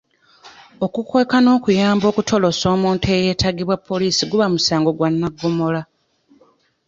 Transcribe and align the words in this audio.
Okukweka 0.85 1.37
n'okuyamba 1.41 2.05
okutolosa 2.11 2.65
omuntu 2.75 3.03
eyeetaagibwa 3.15 3.75
poliisi 3.87 4.23
guba 4.31 4.45
musango 4.53 4.89
gwa 4.97 5.09
naggomola. 5.11 5.81